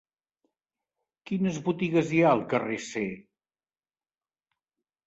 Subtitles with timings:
[1.31, 3.05] Quines botigues hi ha al carrer C?